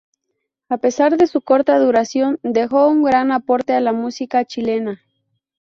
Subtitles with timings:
[0.67, 4.99] A pesar de su corta duración, dejó un gran aporte a la música chilena.